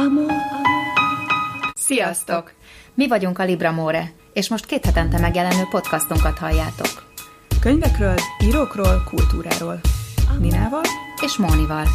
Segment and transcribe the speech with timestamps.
[0.00, 0.32] Amor,
[1.74, 2.52] Sziasztok!
[2.94, 7.12] Mi vagyunk a Libra More, és most két hetente megjelenő podcastunkat halljátok.
[7.60, 9.80] Könyvekről, írókról, kultúráról.
[10.38, 10.82] Ninával
[11.22, 11.86] és Mónival.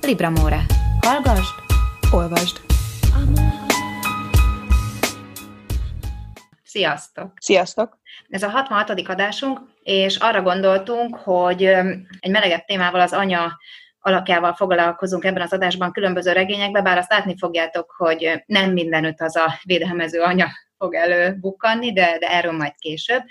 [0.00, 0.60] Libra More.
[1.00, 1.54] Hallgasd,
[2.12, 2.60] olvasd.
[6.64, 7.32] Sziasztok!
[7.40, 7.98] Sziasztok!
[8.28, 9.08] Ez a 66.
[9.08, 11.64] adásunk, és arra gondoltunk, hogy
[12.20, 13.58] egy melegebb témával az anya
[14.02, 19.36] alakjával foglalkozunk ebben az adásban különböző regényekben, bár azt látni fogjátok, hogy nem mindenütt az
[19.36, 20.48] a védelmező anya
[20.78, 23.22] fog előbukkanni, de, de erről majd később.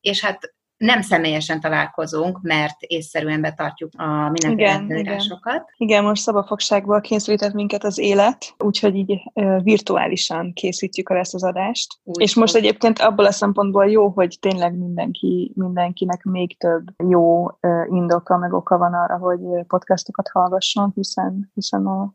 [0.00, 7.52] És hát nem személyesen találkozunk, mert észszerűen betartjuk a mindenféle Igen, igen, most szabafogságból kényszerített
[7.52, 9.22] minket az élet, úgyhogy így
[9.62, 11.98] virtuálisan készítjük el ezt az adást.
[12.04, 17.46] Úgy és most egyébként abból a szempontból jó, hogy tényleg mindenki, mindenkinek még több jó
[17.88, 22.14] indoka, meg oka van arra, hogy podcastokat hallgasson, hiszen, hiszen a,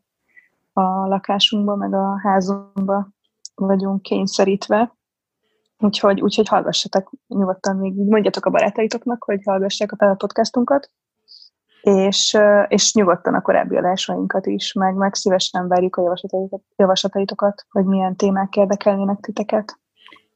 [0.72, 3.14] a lakásunkban, meg a házunkban
[3.54, 4.95] vagyunk kényszerítve.
[5.78, 10.90] Úgyhogy, úgyhogy hallgassatok nyugodtan még, mondjatok a barátaitoknak, hogy hallgassák a podcastunkat,
[11.80, 17.84] és, és nyugodtan a korábbi adásainkat is, meg, meg szívesen várjuk a javaslataitokat, javaslataitokat, hogy
[17.84, 19.78] milyen témák érdekelnének titeket.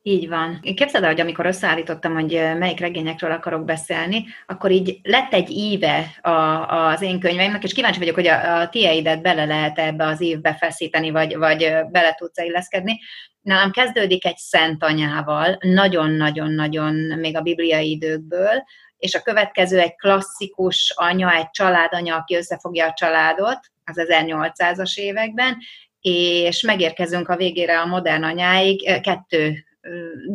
[0.02, 0.58] Így van.
[0.62, 5.50] Én képzeld el, hogy amikor összeállítottam, hogy melyik regényekről akarok beszélni, akkor így lett egy
[5.50, 10.06] íve a, az én könyveimnek, és kíváncsi vagyok, hogy a, a tieidet bele lehet ebbe
[10.06, 11.58] az évbe feszíteni, vagy, vagy
[11.90, 12.98] bele tudsz illeszkedni.
[13.40, 18.64] Nálam kezdődik egy szent anyával, nagyon-nagyon-nagyon még a bibliai időkből,
[18.96, 25.56] és a következő egy klasszikus anya, egy családanya, aki összefogja a családot az 1800-as években,
[26.00, 29.64] és megérkezünk a végére a modern anyáig, kettő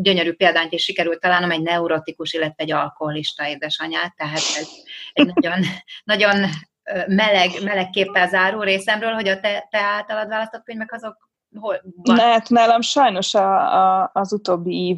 [0.01, 4.69] gyönyörű példányt is sikerült találnom, egy neurotikus, illetve egy alkoholista édesanyát, tehát ez
[5.13, 5.59] egy nagyon,
[6.03, 6.49] nagyon
[7.07, 11.24] meleg, meleg képpel záró részemről, hogy a te, te általad választott könyvek azok
[11.59, 12.17] hol van?
[12.17, 14.97] Hát nálam sajnos a, a, az utóbbi ív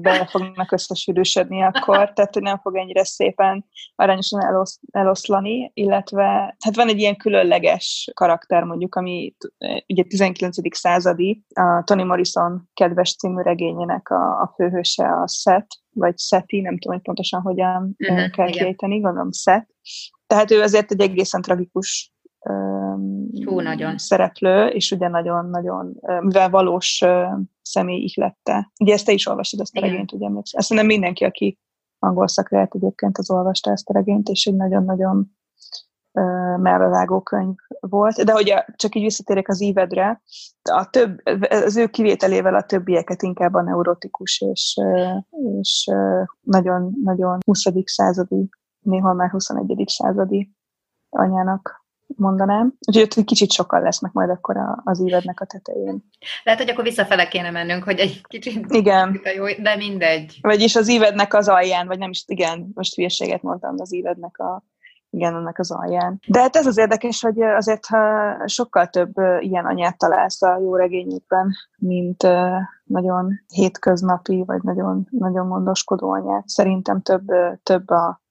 [0.00, 3.64] be fognak összesűrűsödni akkor, tehát hogy nem fog ennyire szépen
[3.94, 9.34] arányosan elosz, eloszlani, illetve hát van egy ilyen különleges karakter mondjuk, ami
[9.86, 10.76] ugye 19.
[10.76, 16.78] századi, a Toni Morrison kedves című regényének a, a főhőse a Seth, vagy Seti, nem
[16.78, 19.66] tudom, hogy pontosan hogyan uh-huh, kell kiejteni, gondolom Seth.
[20.26, 22.13] Tehát ő azért egy egészen tragikus
[23.44, 23.98] Hú, nagyon.
[23.98, 27.04] szereplő, és ugye nagyon-nagyon, mivel valós
[27.62, 28.72] személy ihlette.
[28.80, 29.90] Ugye ezt te is olvasod, ezt a Igen.
[29.90, 30.60] regényt, ugye emlékszel?
[30.60, 31.58] Ezt nem mindenki, aki
[31.98, 35.36] angol szakrált egyébként, az olvasta ezt a regényt, és egy nagyon-nagyon
[36.56, 38.24] melbevágó könyv volt.
[38.24, 40.22] De hogy csak így visszatérek az ívedre,
[40.62, 44.80] a több, az ő kivételével a többieket inkább a neurotikus és,
[45.60, 45.90] és
[46.40, 47.62] nagyon-nagyon 20.
[47.84, 48.48] századi,
[48.80, 49.84] néha már 21.
[49.86, 50.54] századi
[51.08, 51.83] anyának
[52.16, 52.74] mondanám.
[52.86, 56.04] Úgyhogy ott egy kicsit sokkal lesznek majd akkor az évednek a tetején.
[56.44, 59.20] Lehet, hogy akkor visszafele kéne mennünk, hogy egy kicsit igen.
[59.36, 60.38] jó, de mindegy.
[60.40, 64.62] Vagyis az évednek az alján, vagy nem is, igen, most hülyeséget mondtam, az évednek a
[65.14, 66.20] igen, annak az alján.
[66.26, 70.76] De hát ez az érdekes, hogy azért ha sokkal több ilyen anyát találsz a jó
[70.76, 72.22] regényükben, mint
[72.84, 76.48] nagyon hétköznapi, vagy nagyon, nagyon gondoskodó anyát.
[76.48, 77.24] Szerintem több,
[77.62, 78.22] több a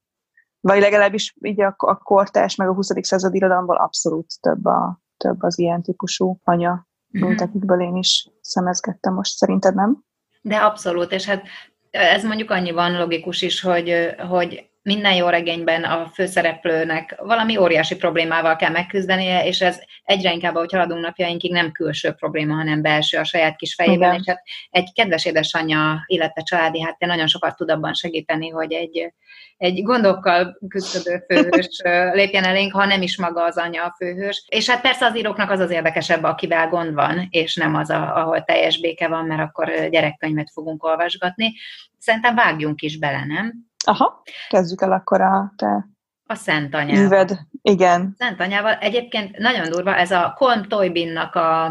[0.64, 2.90] vagy legalábbis így a, a kortás, meg a 20.
[3.02, 7.38] század irodalomból abszolút több, a, több az ilyen típusú anya, mint mm-hmm.
[7.38, 9.38] akikből én is szemezgettem most.
[9.38, 10.04] Szerinted nem?
[10.42, 11.44] De abszolút, és hát
[11.92, 18.56] ez mondjuk annyiban logikus is, hogy, hogy minden jó regényben a főszereplőnek valami óriási problémával
[18.56, 23.24] kell megküzdenie, és ez egyre inkább, ahogy haladunk napjainkig, nem külső probléma, hanem belső a
[23.24, 24.20] saját kis fejében, Igen.
[24.20, 29.14] és hát egy kedves édesanyja, illetve családi háttér nagyon sokat tud abban segíteni, hogy egy,
[29.58, 31.82] egy gondokkal küzdő főhős
[32.14, 34.46] lépjen elénk, ha nem is maga az anya a főhős.
[34.50, 38.16] És hát persze az íróknak az az érdekesebb, akivel gond van, és nem az, a,
[38.16, 41.54] ahol teljes béke van, mert akkor gyerekkönyvet fogunk olvasgatni.
[41.98, 43.54] Szerintem vágjunk is bele, nem?
[43.84, 45.92] Aha, kezdjük el akkor a te
[46.26, 47.02] a Szent Anyával.
[47.02, 47.40] Műved.
[47.62, 48.16] Igen.
[48.18, 48.74] Szent Anyával.
[48.74, 51.66] Egyébként nagyon durva, ez a Colm Toybinnak a,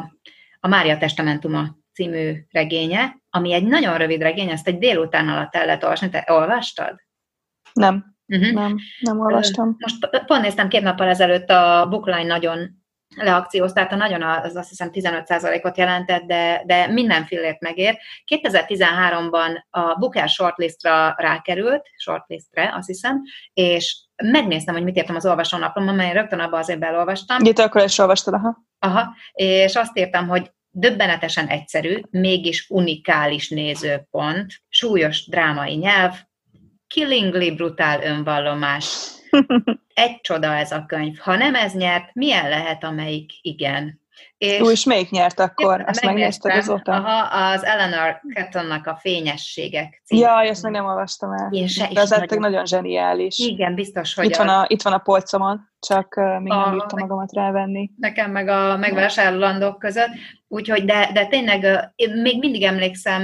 [0.61, 5.67] a Mária Testamentuma című regénye, ami egy nagyon rövid regény, ezt egy délután alatt el
[5.67, 6.09] lehet olvasni.
[6.09, 7.01] Te olvastad?
[7.73, 8.17] Nem.
[8.27, 8.53] Uh-huh.
[8.53, 9.77] Nem, nem olvastam.
[9.79, 12.82] Most pont néztem két nappal ezelőtt a Bookline nagyon
[13.17, 17.99] leakcióztálta, nagyon az azt hiszem 15%-ot jelentett, de, de minden fillért megér.
[18.35, 23.23] 2013-ban a Booker shortlistra rákerült, shortlistre azt hiszem,
[23.53, 27.45] és megnéztem, hogy mit értem az olvasónaplomban, mert rögtön abban azért belolvastam.
[27.45, 28.57] Itt akkor is olvastad, aha.
[28.79, 36.15] Aha, és azt írtam, hogy döbbenetesen egyszerű, mégis unikális nézőpont, súlyos drámai nyelv,
[36.87, 39.09] killingly brutál önvallomás,
[39.95, 41.19] egy csoda ez a könyv.
[41.19, 44.01] Ha nem ez nyert, milyen lehet, amelyik igen?
[44.39, 45.85] És, Jó, és melyik nyert akkor?
[45.87, 46.93] Azt megnézted azóta?
[46.93, 50.21] Aha, az Eleanor Cattonnak a Fényességek című.
[50.21, 51.49] Jaj, ezt meg nem olvastam el.
[51.51, 53.39] Én se, De az nagyon, nagyon zseniális.
[53.39, 56.99] Igen, biztos, hogy itt, van a, itt van a polcomon, csak még a, nem bírtam
[56.99, 57.91] magamat rávenni.
[57.97, 60.11] Nekem meg a megvásárlandók között.
[60.49, 63.23] Úgyhogy, de, de tényleg én még mindig emlékszem,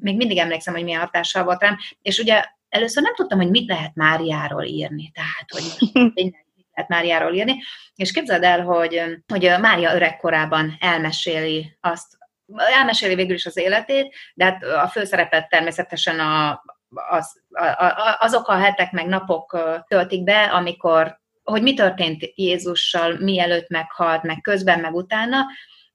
[0.00, 3.68] még mindig emlékszem, hogy milyen hatással volt rám, és ugye először nem tudtam, hogy mit
[3.68, 7.62] lehet Máriáról írni, tehát, hogy tényleg lehet Máriáról írni,
[7.94, 12.18] és képzeld el, hogy, hogy Mária öregkorában elmeséli azt,
[12.56, 16.62] elmeséli végül is az életét, de hát a főszerepet természetesen a,
[16.94, 19.58] az, a, a, azok a hetek meg napok
[19.88, 25.46] töltik be, amikor, hogy mi történt Jézussal, mielőtt meghalt, meg közben, meg utána,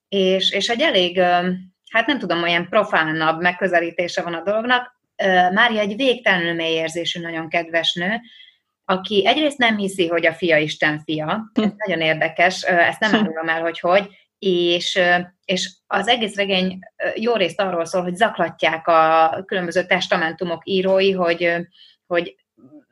[0.07, 1.19] és, és egy elég,
[1.91, 4.94] hát nem tudom, olyan profánabb megközelítése van a dolognak.
[5.53, 8.19] Mária egy végtelenül mély érzésű, nagyon kedves nő,
[8.85, 11.69] aki egyrészt nem hiszi, hogy a fia Isten fia, ez hm.
[11.85, 14.07] nagyon érdekes, ezt nem árulom el, hogy hogy,
[14.39, 14.99] és,
[15.45, 16.79] és az egész regény
[17.15, 21.55] jó részt arról szól, hogy zaklatják a különböző testamentumok írói, hogy,
[22.07, 22.35] hogy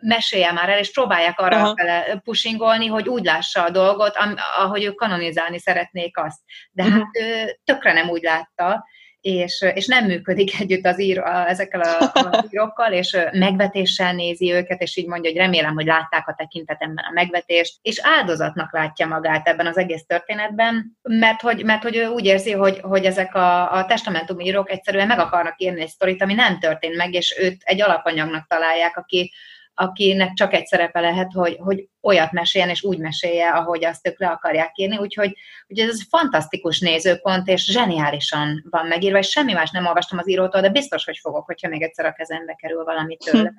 [0.01, 1.73] mesélje már el, és próbálják arra Aha.
[1.75, 4.17] fele pushingolni, hogy úgy lássa a dolgot,
[4.57, 6.39] ahogy ők kanonizálni szeretnék azt.
[6.71, 8.85] De hát ő tökre nem úgy látta,
[9.23, 14.51] és, és nem működik együtt az ír, a, ezekkel a, a írókkal, és megvetéssel nézi
[14.53, 19.07] őket, és így mondja, hogy remélem, hogy látták a tekintetemben a megvetést, és áldozatnak látja
[19.07, 23.35] magát ebben az egész történetben, mert hogy, mert hogy ő úgy érzi, hogy, hogy ezek
[23.35, 27.37] a, a testamentum írók egyszerűen meg akarnak írni egy sztorit, ami nem történt meg, és
[27.39, 29.31] őt egy alapanyagnak találják, aki,
[29.73, 34.19] akinek csak egy szerepe lehet, hogy, hogy olyat meséljen, és úgy mesélje, ahogy azt ők
[34.19, 34.97] le akarják írni.
[34.97, 35.35] Úgyhogy,
[35.67, 40.61] úgyhogy ez fantasztikus nézőpont, és zseniálisan van megírva, és semmi más nem olvastam az írótól,
[40.61, 43.53] de biztos, hogy fogok, hogyha még egyszer a kezembe kerül valami tőle.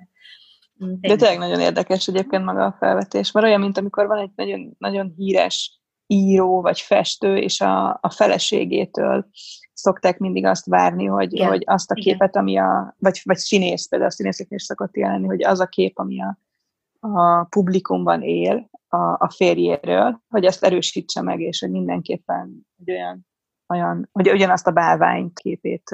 [0.79, 0.93] Hm.
[1.01, 4.75] De tényleg nagyon érdekes egyébként maga a felvetés, mert olyan, mint amikor van egy nagyon,
[4.79, 9.27] nagyon híres író vagy festő, és a, a feleségétől
[9.75, 11.49] szokták mindig azt várni, hogy, Igen.
[11.49, 12.43] hogy azt a képet, Igen.
[12.43, 15.99] ami a, vagy, vagy színész, például a színészeknél is szokott jelenni, hogy az a kép,
[15.99, 16.39] ami a,
[17.01, 23.27] a publikumban él a, a férjéről, hogy ezt erősítse meg, és hogy mindenképpen egy olyan,
[23.69, 25.91] olyan hogy ugyanazt a bálvány képét,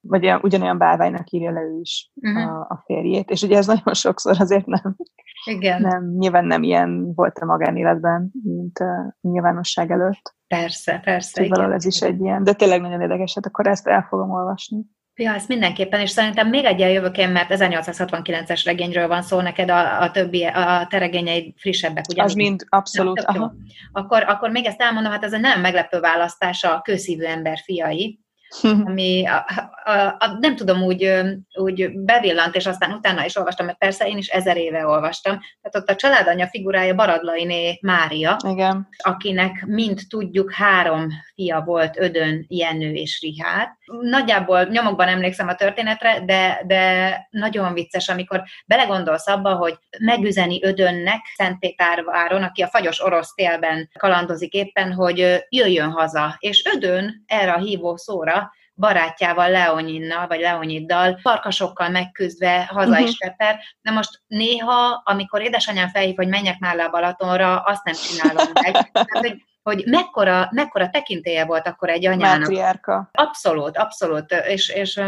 [0.00, 2.56] vagy olyan, ugyanolyan bálványnak írja le ő is uh-huh.
[2.56, 4.96] a, a férjét, és ugye ez nagyon sokszor azért nem,
[5.44, 5.80] Igen.
[5.80, 10.35] nem nyilván nem ilyen volt a magánéletben, mint a nyilvánosság előtt.
[10.46, 11.42] Persze, persze.
[11.42, 14.84] Szóval ez is egy ilyen, de tényleg nagyon érdekes, hát akkor ezt el fogom olvasni.
[15.18, 19.70] Ja, ezt mindenképpen, és szerintem még egy jövök én, mert 1869-es regényről van szó, neked
[19.70, 22.22] a, a többi, a te regényeid frissebbek, ugye?
[22.22, 23.26] Az mind, abszolút.
[23.26, 23.54] Na, aha.
[23.92, 28.20] Akkor, akkor még ezt elmondom, hát ez egy nem meglepő választás a kőszívő ember fiai,
[28.62, 29.46] ami a,
[29.84, 31.22] a, a, nem tudom, úgy,
[31.54, 35.40] úgy bevillant, és aztán utána is olvastam, mert persze én is ezer éve olvastam.
[35.62, 38.88] Tehát ott a családanya figurája Baradlainé Mária, Igen.
[38.96, 43.68] akinek mind tudjuk három fia volt, Ödön, Jenő és Rihárd.
[44.00, 51.20] Nagyjából nyomokban emlékszem a történetre, de, de nagyon vicces, amikor belegondolsz abba, hogy megüzeni Ödönnek
[51.36, 56.36] Szentpétárváron, aki a fagyos orosz télben kalandozik éppen, hogy jöjjön haza.
[56.38, 58.45] És Ödön erre a hívó szóra
[58.76, 63.06] barátjával, Leoninnal, vagy Leoniddal, farkasokkal megküzdve haza uh-huh.
[63.06, 63.60] is teper.
[63.80, 68.50] De most néha, amikor édesanyám felhív, hogy menjek már le a Balatonra, azt nem csinálom
[68.62, 68.72] meg.
[68.72, 72.38] Tehát, hogy hogy mekkora, mekkora tekintélye volt akkor egy anyának.
[72.38, 73.08] Mátriárka.
[73.12, 74.32] Abszolút, abszolút.
[74.32, 75.00] És, és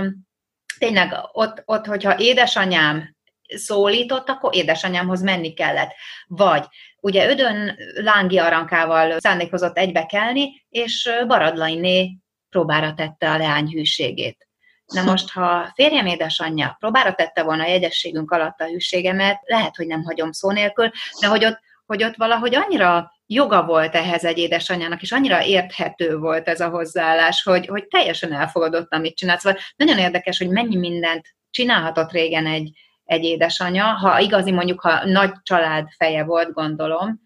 [0.78, 3.16] tényleg ott, ott, hogyha édesanyám
[3.56, 5.92] szólított, akkor édesanyámhoz menni kellett.
[6.26, 6.66] Vagy
[7.00, 12.18] ugye Ödön Lángi Arankával szándékozott egybekelni, és Baradlainé
[12.50, 14.48] próbára tette a leány hűségét.
[14.86, 19.86] Na most, ha férjem édesanyja próbára tette volna a jegyességünk alatt a hűségemet, lehet, hogy
[19.86, 20.90] nem hagyom szó nélkül,
[21.20, 26.16] de hogy ott, hogy ott valahogy annyira joga volt ehhez egy édesanyjának, és annyira érthető
[26.16, 29.40] volt ez a hozzáállás, hogy, hogy teljesen elfogadott, amit csinált.
[29.40, 32.70] Szóval nagyon érdekes, hogy mennyi mindent csinálhatott régen egy,
[33.04, 37.20] egy édesanyja, ha igazi mondjuk, ha nagy család feje volt, gondolom,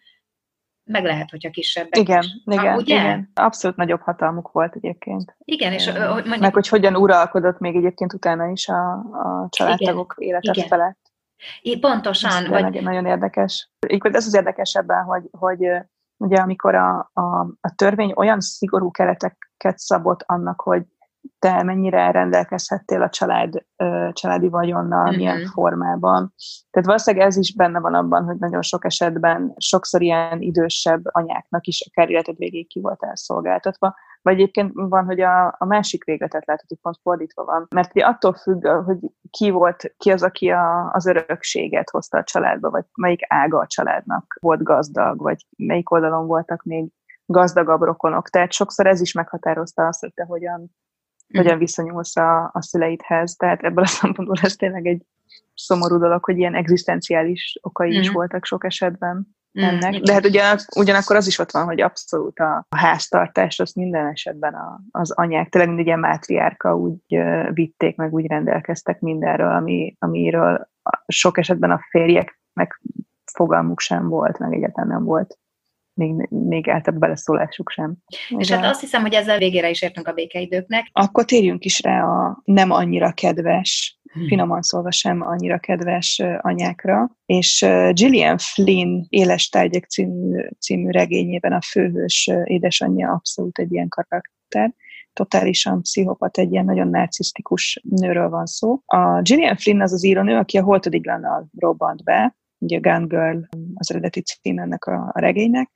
[0.93, 2.29] meg lehet, hogyha kisebbek Igen, is.
[2.45, 2.95] igen, ha, ugye?
[2.95, 3.31] igen.
[3.35, 5.37] Abszolút nagyobb hatalmuk volt egyébként.
[5.45, 6.39] Igen, és hogy mondjuk...
[6.39, 11.01] Meg hogy hogyan uralkodott még egyébként utána is a, a családtagok élete felett.
[11.61, 12.31] I, pontosan.
[12.31, 12.63] Ez vagy...
[12.63, 13.71] nagyon, nagyon érdekes.
[13.79, 15.59] Egyébként ez az érdekes ebben, hogy, hogy
[16.17, 20.83] ugye amikor a, a, a törvény olyan szigorú kereteket szabott annak, hogy
[21.39, 23.65] te mennyire rendelkezhettél a család,
[24.13, 25.17] családi vagyonnal, mm-hmm.
[25.17, 26.35] milyen formában.
[26.71, 31.67] Tehát valószínűleg ez is benne van abban, hogy nagyon sok esetben sokszor ilyen idősebb anyáknak
[31.67, 36.47] is a életed végéig ki volt elszolgáltatva, vagy egyébként van, hogy a, a másik végletet
[36.47, 37.67] lehet, hogy pont fordítva van.
[37.71, 38.99] Mert ugye attól függ, hogy
[39.31, 43.67] ki volt, ki az, aki a, az örökséget hozta a családba, vagy melyik ága a
[43.67, 46.93] családnak volt gazdag, vagy melyik oldalon voltak még
[47.27, 48.29] gazdagabb rokonok.
[48.29, 50.71] Tehát sokszor ez is meghatározta azt, hogy te hogyan.
[51.37, 53.35] Hogyan viszonyulsz a, a szüleidhez.
[53.35, 55.03] Tehát ebből a szempontból ez tényleg egy
[55.55, 58.01] szomorú dolog, hogy ilyen egzisztenciális okai mm.
[58.01, 58.17] is mhm.
[58.17, 59.37] voltak sok esetben.
[59.61, 59.99] Mm, ennek.
[59.99, 63.75] Mm, De hát ugyan, ugyanakkor az is ott van, hogy abszolút a, a háztartást azt
[63.75, 69.01] minden esetben a, az anyák, tényleg mindig ilyen mátriárka úgy uh, vitték, meg úgy rendelkeztek
[69.01, 70.69] mindenről, ami, amiről
[71.07, 72.81] sok esetben a férjeknek
[73.33, 75.39] fogalmuk sem volt, meg egyáltalán nem volt
[75.95, 77.97] még, még általában beleszólásuk sem.
[78.29, 80.89] És hát azt hiszem, hogy ezzel végére is értünk a békeidőknek.
[80.93, 84.27] Akkor térjünk is rá a nem annyira kedves, hmm.
[84.27, 91.61] finoman szólva sem annyira kedves anyákra, és Gillian Flynn Éles tárgyak című, című regényében a
[91.61, 94.75] főhős édesanyja abszolút egy ilyen karakter
[95.13, 98.81] totálisan pszichopat, egy ilyen nagyon narcisztikus nőről van szó.
[98.85, 103.39] A Gillian Flynn az az írónő, aki a Holtodiglannal robbant be, ugye Gun Girl
[103.75, 105.71] az eredeti cím ennek a, a regénynek,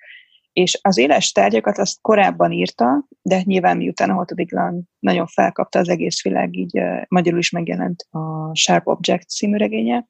[0.56, 5.88] és az éles tárgyakat azt korábban írta, de nyilván miután a hatodiklan nagyon felkapta az
[5.88, 10.06] egész világ, így magyarul is megjelent a Sharp Object című regénye,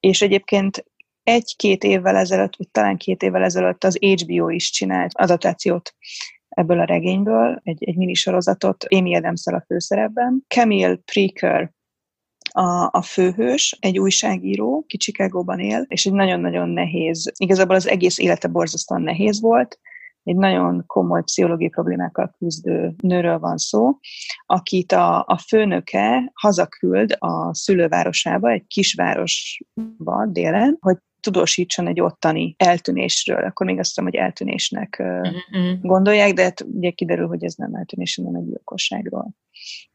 [0.00, 0.84] és egyébként
[1.22, 5.94] egy-két évvel ezelőtt, vagy talán két évvel ezelőtt az HBO is csinált adaptációt
[6.48, 10.44] ebből a regényből, egy, egy minisorozatot Amy adams a főszerepben.
[10.48, 11.72] Camille Preaker
[12.52, 18.18] a, a főhős, egy újságíró, ki Chicagóban él, és egy nagyon-nagyon nehéz, igazából az egész
[18.18, 19.78] élete borzasztóan nehéz volt,
[20.22, 23.98] egy nagyon komoly pszichológiai problémákkal küzdő nőről van szó,
[24.46, 33.44] akit a, a főnöke hazaküld a szülővárosába, egy kisvárosba délen, hogy tudósítson egy ottani eltűnésről.
[33.44, 35.80] Akkor még azt hiszem, hogy eltűnésnek uh-huh.
[35.80, 39.34] gondolják, de hát ugye kiderül, hogy ez nem eltűnés, hanem egy gyilkosságról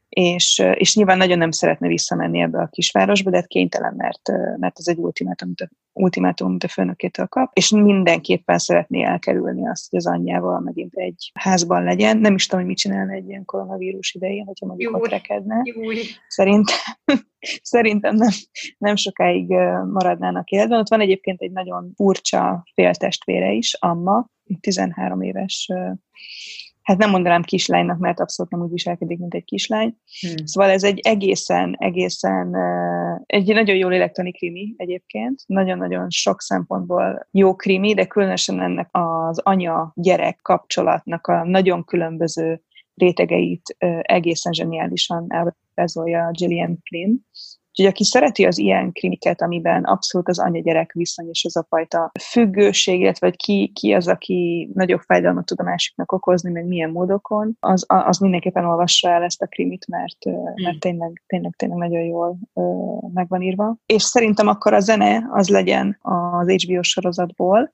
[0.08, 4.78] és, és nyilván nagyon nem szeretne visszamenni ebbe a kisvárosba, de hát kénytelen, mert, mert
[4.78, 5.54] ez egy ultimátum,
[5.92, 11.30] ultimátum, amit a főnökétől kap, és mindenképpen szeretné elkerülni azt, hogy az anyjával megint egy
[11.34, 12.18] házban legyen.
[12.18, 15.62] Nem is tudom, hogy mit csinálna egy ilyen koronavírus idején, hogyha ott rekedne.
[16.28, 16.76] Szerintem,
[17.62, 18.30] szerintem nem,
[18.78, 19.48] nem sokáig
[19.92, 20.78] maradnának életben.
[20.78, 24.28] Ott van egyébként egy nagyon furcsa féltestvére is, Amma,
[24.60, 25.70] 13 éves
[26.86, 29.96] hát nem mondanám kislánynak, mert abszolút nem úgy viselkedik, mint egy kislány.
[30.20, 30.46] Hmm.
[30.46, 32.56] Szóval ez egy egészen, egészen,
[33.26, 39.38] egy nagyon jó lélektani krimi egyébként, nagyon-nagyon sok szempontból jó krimi, de különösen ennek az
[39.38, 42.62] anya-gyerek kapcsolatnak a nagyon különböző
[42.94, 47.14] rétegeit egészen zseniálisan ábrázolja Gillian Flynn.
[47.78, 52.12] Úgyhogy aki szereti az ilyen kliniket, amiben abszolút az anya-gyerek viszony és az a fajta
[52.20, 56.90] függőség, illetve hogy ki, ki az, aki nagyobb fájdalmat tud a másiknak okozni, meg milyen
[56.90, 60.64] módokon, az, az mindenképpen olvassa el ezt a krimit, mert, mm.
[60.64, 62.38] mert tényleg, tényleg, tényleg nagyon jól
[63.14, 63.76] meg van írva.
[63.86, 67.72] És szerintem akkor a zene az legyen az HBO sorozatból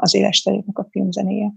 [0.00, 1.52] az éles a filmzenéje.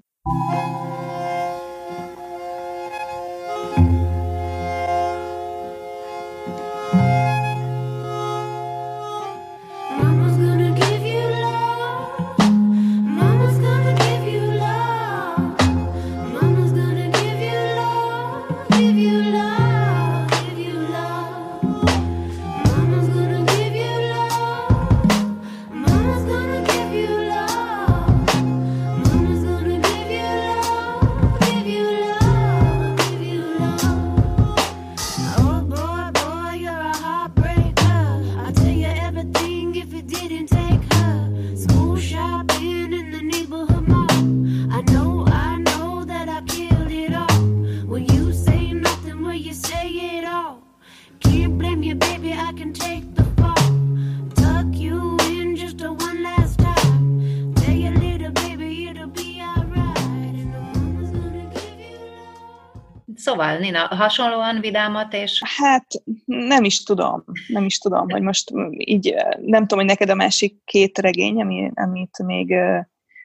[63.23, 65.41] Szóval, Nina, hasonlóan vidámat és...
[65.57, 65.85] Hát
[66.25, 70.63] nem is tudom, nem is tudom, hogy most így, nem tudom, hogy neked a másik
[70.65, 72.55] két regény, ami, amit még,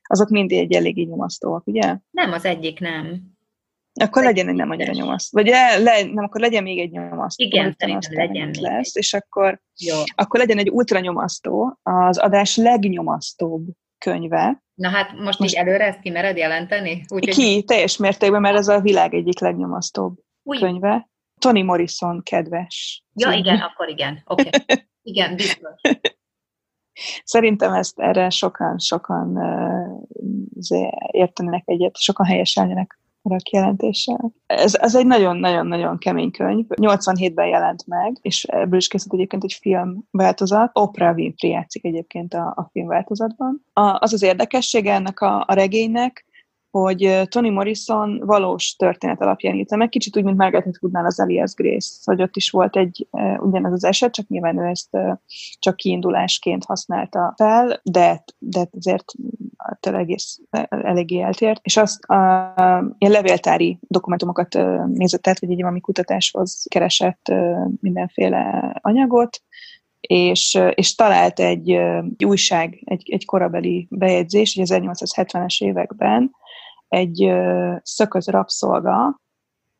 [0.03, 1.97] azok mindig egy eléggé nyomasztóak, ugye?
[2.11, 3.21] Nem, az egyik nem.
[4.01, 5.39] Akkor legyen egy nem annyira nyomasztó.
[5.43, 7.45] Vagy le, le, nem, akkor legyen még egy nyomasztó.
[7.45, 9.97] Igen, szerintem legyen még lesz, és akkor, Jó.
[10.15, 13.67] akkor legyen egy ultra nyomasztó, az adás legnyomasztóbb
[13.99, 14.63] könyve.
[14.75, 17.05] Na hát most, most így előre ezt ki mered jelenteni?
[17.09, 17.65] Úgy, ki, hogy...
[17.65, 20.59] teljes mértékben, mert ez a világ egyik legnyomasztóbb Új.
[20.59, 21.11] könyve.
[21.41, 23.05] Toni Morrison kedves.
[23.15, 23.39] Ja, cím.
[23.39, 24.23] igen, akkor igen.
[24.25, 24.49] Oké.
[24.49, 24.77] Okay.
[25.03, 25.81] Igen, biztos.
[27.25, 34.33] Szerintem ezt erre sokan, sokan uh, értenek egyet, sokan helyeselnének a kijelentéssel.
[34.47, 36.67] Ez, ez egy nagyon-nagyon-nagyon kemény könyv.
[36.69, 40.71] 87-ben jelent meg, és ebből is készült egyébként egy film változat.
[40.73, 43.65] Oprah Winfrey játszik egyébként a, a film változatban.
[43.73, 46.27] A, az az érdekessége ennek a, a regénynek,
[46.71, 51.55] hogy Toni Morrison valós történet alapján írta meg, kicsit úgy, mint Margaret Atwoodnál az Elias
[51.55, 53.09] Grace, hogy ott is volt egy
[53.39, 54.97] ugyanaz az eset, csak nyilván ő ezt
[55.59, 59.13] csak kiindulásként használta fel, de, de azért
[59.81, 61.61] tényleg egész eléggé eltért.
[61.63, 62.55] És azt a,
[62.99, 67.33] ilyen levéltári dokumentumokat nézett át, vagy egy valami kutatáshoz keresett
[67.81, 69.43] mindenféle anyagot,
[70.01, 76.31] és, és talált egy, egy újság, egy, egy korabeli bejegyzés, hogy 1870-es években
[76.89, 77.33] egy
[77.83, 79.21] szököz rabszolga,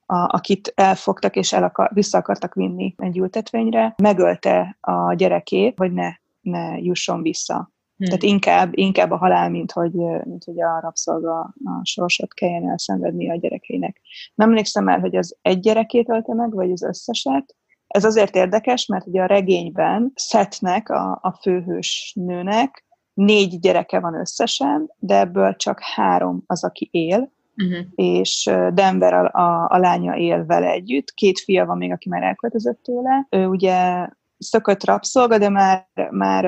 [0.07, 5.93] a, akit elfogtak és el akar, vissza akartak vinni egy ültetvényre, megölte a gyerekét, hogy
[5.93, 6.09] ne,
[6.41, 7.71] ne jusson vissza.
[7.97, 8.07] Hmm.
[8.07, 9.93] Tehát inkább, inkább a halál, mint hogy,
[10.25, 14.01] mint hogy a rabszolga a sorsot kelljen elszenvedni a gyerekeinek.
[14.35, 18.87] Nem emlékszem el, hogy az egy gyerekét ölte meg, vagy az összeset, ez azért érdekes,
[18.87, 22.87] mert ugye a regényben Szetnek, a, a főhős nőnek
[23.19, 27.87] négy gyereke van összesen, de ebből csak három az, aki él, uh-huh.
[27.95, 32.23] és Denver a, a, a lánya él vele együtt, két fia van még, aki már
[32.23, 33.27] elköltözött tőle.
[33.31, 34.09] Ő ugye
[34.39, 36.45] szökött rabszolga, de már, már,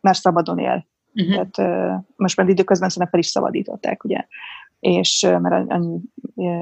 [0.00, 0.86] már szabadon él.
[1.14, 1.46] Uh-huh.
[1.50, 4.26] Tehát most már időközben szerintem fel is szabadították, ugye,
[4.80, 6.00] és mert annyi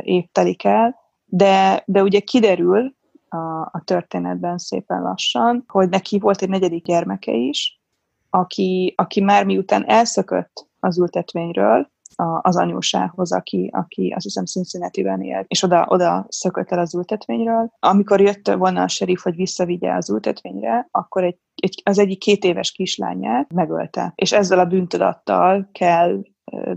[0.00, 2.94] év telik el, de, de ugye kiderül,
[3.28, 7.80] a, a történetben szépen lassan, hogy neki volt egy negyedik gyermeke is,
[8.34, 11.90] aki, aki már miután elszökött az ültetvényről,
[12.40, 17.72] az anyósához, aki, aki azt hiszem Cincinnati-ben élt, és oda, oda szökött el az ültetvényről.
[17.78, 22.44] Amikor jött volna a serif, hogy visszavigye az ültetvényre, akkor egy, egy, az egyik két
[22.44, 24.12] éves kislányát megölte.
[24.14, 26.22] És ezzel a bűntudattal kell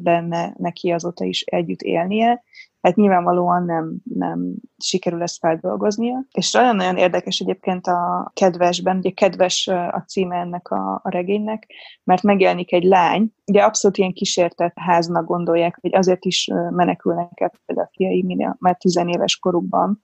[0.01, 2.43] benne neki azóta is együtt élnie,
[2.85, 6.25] hát nyilvánvalóan nem, nem sikerül ezt feldolgoznia.
[6.31, 11.67] És nagyon-nagyon érdekes egyébként a kedvesben, ugye kedves a címe ennek a, a regénynek,
[12.03, 17.51] mert megjelenik egy lány, ugye abszolút ilyen kísértett háznak gondolják, hogy azért is menekülnek el
[17.65, 20.03] például a fiai, mert tizenéves korukban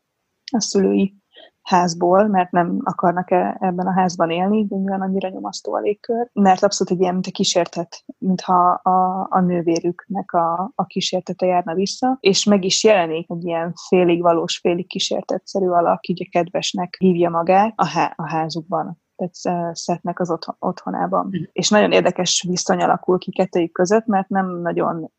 [0.52, 1.21] a szülői
[1.62, 6.64] házból, mert nem akarnak -e ebben a házban élni, nyilván annyira nyomasztó a légkör, mert
[6.64, 12.18] abszolút egy ilyen, mint a kísértet, mintha a, a nővérüknek a, a kísértete járna vissza,
[12.20, 17.30] és meg is jelenik egy ilyen félig valós, félig kísértetszerű alak, így a kedvesnek hívja
[17.30, 21.26] magát a, há, a házukban tehát Szetnek az otthon, otthonában.
[21.26, 21.44] Mm.
[21.52, 25.12] És nagyon érdekes viszony alakul ki kettőjük között, mert nem nagyon,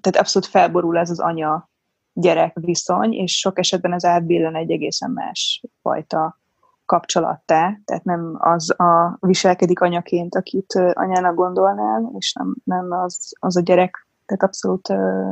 [0.00, 1.68] tehát abszolút felborul ez az anya
[2.14, 6.38] gyerek viszony, és sok esetben ez átbillen egy egészen más fajta
[6.86, 13.56] kapcsolattá, tehát nem az a viselkedik anyaként, akit anyának gondolnál, és nem, nem az, az
[13.56, 14.88] a gyerek, tehát abszolút,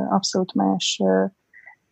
[0.09, 1.01] abszolút más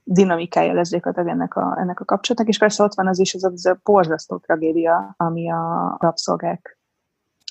[0.03, 3.51] dinamikája lesz ennek a, ennek a kapcsolatnak, és persze ott van az is az a,
[3.53, 6.79] az a borzasztó tragédia, ami a rabszolgák,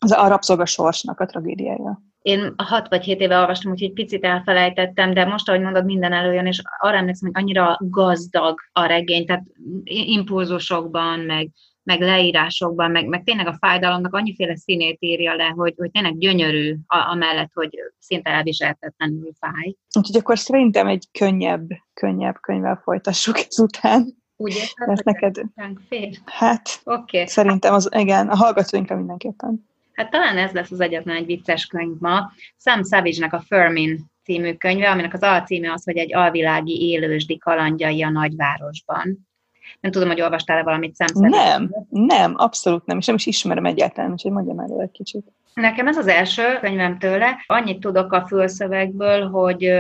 [0.01, 2.03] az a rabszolga sorsnak a tragédiája.
[2.23, 6.47] Én hat vagy hét éve olvastam, úgyhogy picit elfelejtettem, de most, ahogy mondod, minden előjön,
[6.47, 9.45] és arra emlékszem, hogy annyira gazdag a regény, tehát
[9.85, 11.51] impulzusokban, meg,
[11.83, 16.77] meg leírásokban, meg, meg tényleg a fájdalomnak annyiféle színét írja le, hogy, hogy tényleg gyönyörű,
[16.87, 19.75] a, amellett, hogy szinte elviselhetetlenül fáj.
[19.99, 24.19] Úgyhogy akkor szerintem egy könnyebb, könnyebb könyvvel folytassuk ezután.
[24.37, 25.43] Úgy érted, neked...
[25.89, 26.11] fél?
[26.25, 27.27] Hát, okay.
[27.27, 29.70] szerintem az, igen, a hallgatóinkra mindenképpen.
[30.01, 32.33] Hát talán ez lesz az egyetlen egy vicces könyv ma.
[32.57, 38.03] Sam Savage-nek a Fermin című könyve, aminek az alcíme az, hogy egy alvilági élősdi kalandjai
[38.03, 39.29] a nagyvárosban.
[39.81, 41.37] Nem tudom, hogy olvastál-e valamit Sam Savage?
[41.37, 45.33] Nem, nem, abszolút nem, és nem is ismerem egyáltalán, úgyhogy mondjam erről egy kicsit.
[45.55, 47.45] Nekem ez az első könyvem tőle.
[47.47, 49.73] Annyit tudok a fülszövegből, hogy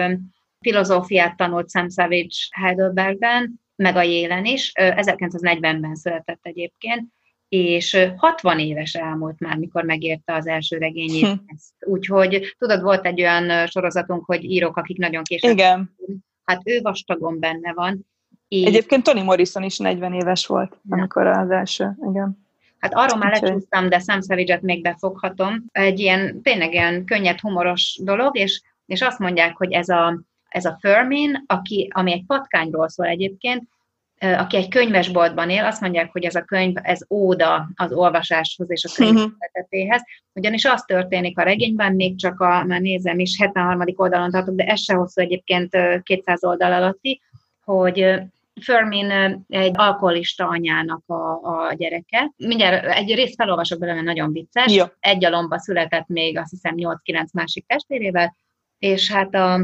[0.61, 4.72] filozófiát tanult Sam Savage Heidelbergben, meg a Jélen is.
[4.74, 7.09] 1940-ben született egyébként,
[7.50, 11.26] és 60 éves elmúlt már, mikor megérte az első regényét.
[11.26, 11.32] Hm.
[11.80, 15.50] Úgyhogy tudod, volt egy olyan sorozatunk, hogy írók, akik nagyon később.
[15.50, 15.96] Igen.
[16.44, 18.06] Hát ő vastagon benne van.
[18.48, 18.66] És...
[18.66, 20.96] Egyébként Toni Morrison is 40 éves volt, ja.
[20.96, 22.46] amikor az első, igen.
[22.78, 25.64] Hát arról már lecsúsztam, de Sam savage még befoghatom.
[25.72, 30.64] Egy ilyen, tényleg ilyen könnyed, humoros dolog, és, és azt mondják, hogy ez a, ez
[30.64, 33.68] a Fermin, aki, ami egy patkányról szól egyébként,
[34.20, 38.85] aki egy könyvesboltban él, azt mondják, hogy ez a könyv, ez óda az olvasáshoz és
[38.85, 40.02] a könyvetetéhez,
[40.33, 43.85] ugyanis az történik a regényben, még csak a, már nézem is, 73.
[43.96, 47.20] oldalon tartok, de ez se hosszú egyébként 200 oldal alatti,
[47.64, 48.20] hogy
[48.61, 49.11] Fermin
[49.48, 52.33] egy alkoholista anyának a, a gyereke.
[52.37, 54.74] Mindjárt egy részt felolvasok belőle, nagyon vicces.
[54.74, 54.96] Ja.
[55.00, 58.37] Egy alomba született még azt hiszem 8-9 másik testvérével,
[58.78, 59.61] és hát a,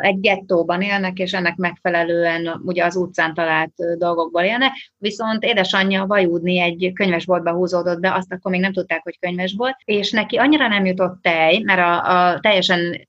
[0.00, 6.58] egy gettóban élnek, és ennek megfelelően ugye az utcán talált dolgokból élnek, viszont édesanyja vajúdni
[6.58, 10.84] egy könyvesboltba húzódott be, azt akkor még nem tudták, hogy könyvesbolt, és neki annyira nem
[10.84, 13.08] jutott tej, mert a, a teljesen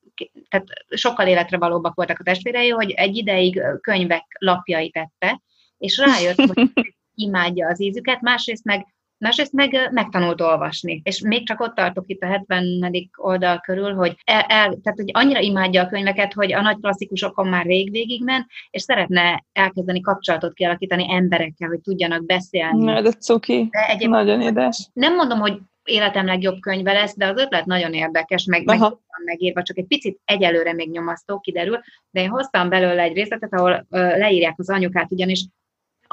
[0.50, 5.42] tehát sokkal életre valóbbak voltak a testvérei, hogy egy ideig könyvek lapjait tette,
[5.78, 6.72] és rájött, hogy
[7.16, 12.22] imádja az ízüket, másrészt meg Másrészt meg megtanult olvasni, és még csak ott tartok itt
[12.22, 12.92] a 70.
[13.16, 17.48] oldal körül, hogy, el, el, tehát, hogy annyira imádja a könyveket, hogy a nagy klasszikusokon
[17.48, 22.84] már rég végigment, és szeretne elkezdeni kapcsolatot kialakítani emberekkel, hogy tudjanak beszélni.
[22.84, 24.90] Na, de cuki, de nagyon édes.
[24.94, 28.80] Nem mondom, hogy életem legjobb könyve lesz, de az ötlet nagyon érdekes, meg, meg
[29.26, 31.80] megírva, csak egy picit egyelőre még nyomasztó kiderül,
[32.12, 35.46] de én hoztam belőle egy részletet, ahol ö, leírják az anyukát, ugyanis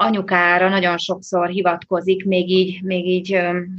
[0.03, 3.31] anyukára nagyon sokszor hivatkozik, még így, még így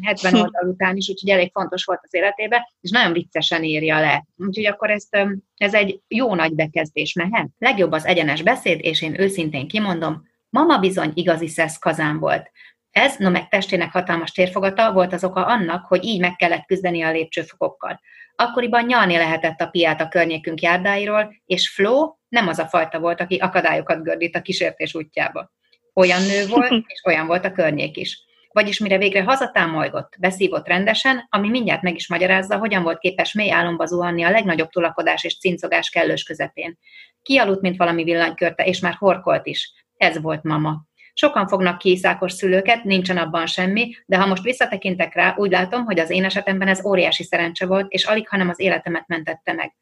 [0.03, 4.27] 70 oldal után is, úgyhogy elég fontos volt az életébe, és nagyon viccesen írja le.
[4.37, 5.17] Úgyhogy akkor ezt,
[5.57, 7.49] ez egy jó nagy bekezdés mehet.
[7.59, 12.51] Legjobb az egyenes beszéd, és én őszintén kimondom, mama bizony igazi szesz kazán volt.
[12.91, 17.03] Ez, no meg testének hatalmas térfogata volt az oka annak, hogy így meg kellett küzdeni
[17.03, 18.01] a lépcsőfokokkal.
[18.37, 23.21] Akkoriban nyalni lehetett a piát a környékünk járdáiról, és Flo nem az a fajta volt,
[23.21, 25.53] aki akadályokat gördít a kísértés útjába.
[25.95, 28.23] Olyan nő volt, és olyan volt a környék is.
[28.53, 33.53] Vagyis mire végre hazatámolygott, beszívott rendesen, ami mindjárt meg is magyarázza, hogyan volt képes mély
[33.53, 36.79] álomba zuhanni a legnagyobb tulakodás és cincogás kellős közepén.
[37.23, 39.73] Kialudt, mint valami villanykörte, és már horkolt is.
[39.97, 40.87] Ez volt mama.
[41.15, 45.99] Sokan fognak kiszákos szülőket, nincsen abban semmi, de ha most visszatekintek rá, úgy látom, hogy
[45.99, 49.75] az én esetemben ez óriási szerencse volt, és alig, hanem az életemet mentette meg.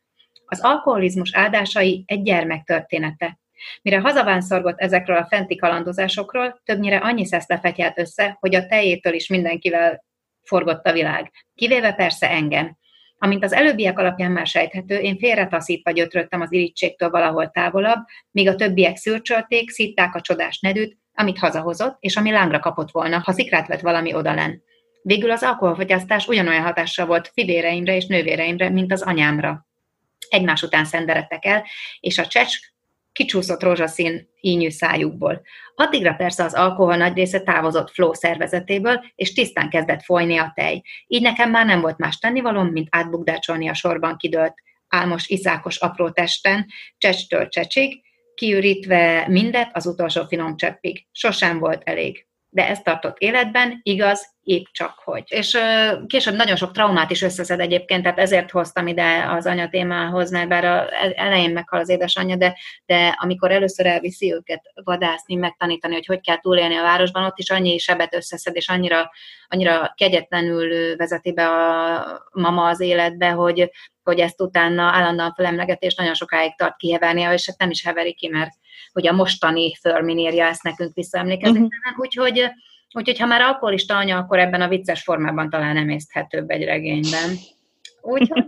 [0.45, 3.41] Az alkoholizmus áldásai egy gyermek története.
[3.83, 9.29] Mire hazavánszorgott ezekről a fenti kalandozásokról, többnyire annyi szeszle fetyelt össze, hogy a tejétől is
[9.29, 10.05] mindenkivel
[10.43, 11.31] forgott a világ.
[11.55, 12.77] Kivéve persze engem.
[13.19, 18.55] Amint az előbbiek alapján már sejthető, én félretaszítva gyötröttem az irítségtől valahol távolabb, míg a
[18.55, 23.67] többiek szürcsölték, szitták a csodás nedűt, amit hazahozott, és ami lángra kapott volna, ha szikrát
[23.67, 24.63] vett valami odalen.
[25.03, 29.67] Végül az alkoholfogyasztás ugyanolyan hatással volt fivéreimre és nővéreimre, mint az anyámra.
[30.29, 31.65] Egymás után szenderedtek el,
[32.01, 32.57] és a csecs
[33.13, 35.43] kicsúszott rózsaszín ínyű szájukból.
[35.75, 40.83] Addigra persze az alkohol nagy része távozott Flo szervezetéből, és tisztán kezdett folyni a tej.
[41.07, 44.55] Így nekem már nem volt más tennivalom, mint átbukdácsolni a sorban kidőlt,
[44.89, 46.67] álmos, iszákos apró testen,
[46.99, 48.03] csecstől csecsig,
[48.35, 51.07] kiürítve mindet az utolsó finom cseppig.
[51.13, 55.25] Sosem volt elég de ez tartott életben, igaz, épp csak hogy.
[55.27, 59.69] És uh, később nagyon sok traumát is összeszed egyébként, tehát ezért hoztam ide az anya
[59.69, 65.35] témához, mert bár a, elején meghal az édesanyja, de, de amikor először elviszi őket vadászni,
[65.35, 69.11] megtanítani, hogy hogy kell túlélni a városban, ott is annyi sebet összeszed, és annyira,
[69.49, 73.71] annyira kegyetlenül vezeti be a mama az életbe, hogy,
[74.03, 78.29] hogy ezt utána állandóan felemlegetés nagyon sokáig tart kiheverni, és hát nem is heveri ki,
[78.29, 78.53] mert
[78.93, 81.59] hogy a mostani Förmin írja ezt nekünk visszaemlékezni.
[81.59, 81.71] Uh-huh.
[81.97, 82.51] Úgyhogy,
[82.93, 87.31] úgyhogy ha már alkoholista anya, akkor ebben a vicces formában talán emészthetőbb egy regényben.
[88.03, 88.47] Úgyhogy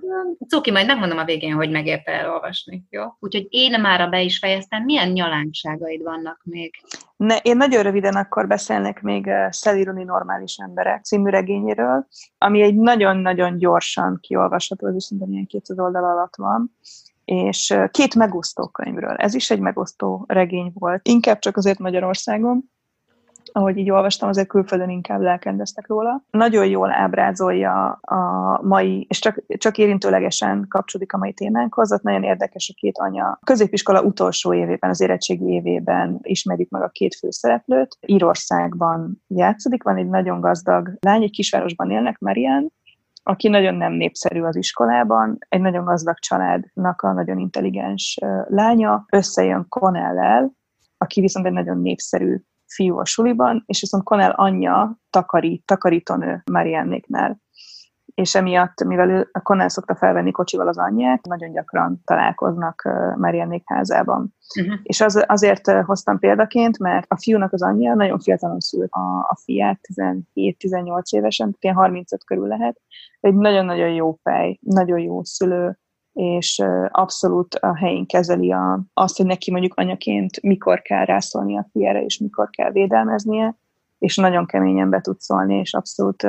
[0.48, 2.84] cuki, majd megmondom a végén, hogy megérte elolvasni.
[2.90, 3.02] Jó?
[3.18, 4.82] Úgyhogy én már be is fejeztem.
[4.84, 6.74] Milyen nyalánkságaid vannak még?
[7.16, 12.06] Ne, én nagyon röviden akkor beszélnek még Szelironi Normális Emberek című regényéről,
[12.38, 16.76] ami egy nagyon-nagyon gyorsan kiolvasható, ez viszont ilyen 200 oldal alatt van
[17.24, 19.14] és két megosztó könyvről.
[19.14, 22.70] Ez is egy megosztó regény volt, inkább csak azért Magyarországon,
[23.56, 26.24] ahogy így olvastam, azért külföldön inkább lelkendeztek róla.
[26.30, 32.22] Nagyon jól ábrázolja a mai, és csak, csak érintőlegesen kapcsolódik a mai témánkhoz, ott nagyon
[32.22, 33.26] érdekes a két anya.
[33.26, 37.98] A középiskola utolsó évében, az érettségi évében ismerik meg a két főszereplőt.
[38.06, 42.72] Írországban játszik, van egy nagyon gazdag lány, egy kisvárosban élnek, Marian,
[43.22, 49.66] aki nagyon nem népszerű az iskolában, egy nagyon gazdag családnak a nagyon intelligens lánya, összejön
[49.68, 50.52] Connell-el,
[50.98, 52.40] aki viszont egy nagyon népszerű
[52.74, 57.42] fiú a suliban, és viszont Connell anyja takarít, takarítónő Mariannéknál
[58.14, 62.82] és emiatt, mivel ő a Conan szokta felvenni kocsival az anyját, nagyon gyakran találkoznak
[63.16, 64.34] Mariannék házában.
[64.60, 64.78] Uh-huh.
[64.82, 69.36] És az, azért hoztam példaként, mert a fiúnak az anyja nagyon fiatalon szült a, a
[69.44, 69.80] fiát,
[70.34, 72.80] 17-18 évesen, ilyen 35 körül lehet.
[73.20, 75.78] Egy nagyon-nagyon jó fej, nagyon jó szülő,
[76.14, 81.68] és abszolút a helyén kezeli a, azt, hogy neki mondjuk anyaként mikor kell rászólni a
[81.72, 83.56] fiára, és mikor kell védelmeznie,
[83.98, 86.26] és nagyon keményen be tud szólni, és abszolút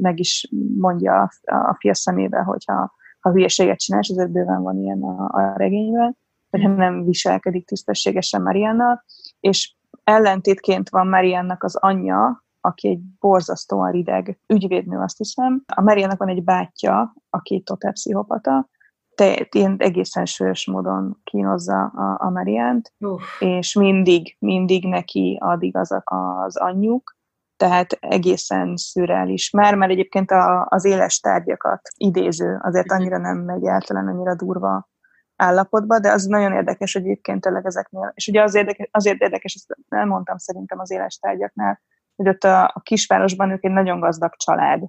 [0.00, 5.02] meg is mondja a, a fia szemébe, hogyha ha hülyeséget csinálsz, ezért bőven van ilyen
[5.02, 6.16] a, a regényben,
[6.50, 9.04] hogyha nem viselkedik tisztességesen Mariannal,
[9.40, 15.62] és ellentétként van Mariannak az anyja, aki egy borzasztóan rideg ügyvédnő, azt hiszem.
[15.74, 18.68] A Mariannak van egy bátyja, aki totál pszichopata,
[19.16, 22.92] te, ilyen egészen sős módon kínozza a, a Mariant,
[23.38, 27.16] és mindig, mindig neki ad igazat az anyjuk,
[27.56, 29.50] tehát egészen szürreális.
[29.50, 33.00] Már, mert egyébként a, az éles tárgyakat idéző azért mhm.
[33.00, 34.88] annyira nem megy általán annyira durva
[35.36, 38.12] állapotba, de az nagyon érdekes hogy egyébként tényleg ezeknél.
[38.14, 41.80] És ugye az érdekes, azért érdekes, ezt elmondtam szerintem az éles tárgyaknál,
[42.16, 44.82] hogy ott a, a kisvárosban ők egy nagyon gazdag család,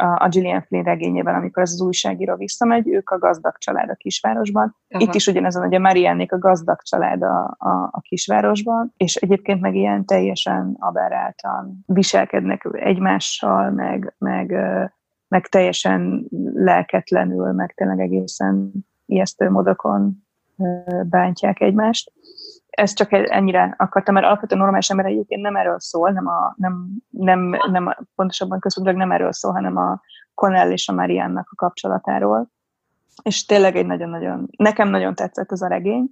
[0.00, 4.76] a Gillian Flynn regényében, amikor ez az újságíró visszamegy, ők a gazdag család a kisvárosban.
[4.88, 5.02] Aha.
[5.04, 9.60] Itt is ugyanezen, hogy a Mariannék a gazdag család a, a, a kisvárosban, és egyébként
[9.60, 14.54] meg ilyen teljesen aberráltan viselkednek egymással, meg, meg,
[15.28, 18.72] meg teljesen lelketlenül, meg tényleg egészen
[19.06, 20.26] ijesztő módokon
[21.08, 22.12] bántják egymást
[22.70, 26.88] ez csak ennyire akartam, mert alapvetően normális ember egyébként nem erről szól, nem, a, nem,
[27.10, 30.00] nem, nem pontosabban központilag nem erről szól, hanem a
[30.34, 32.50] Connell és a Mariannak a kapcsolatáról.
[33.22, 36.10] És tényleg egy nagyon-nagyon, nekem nagyon tetszett ez a regény,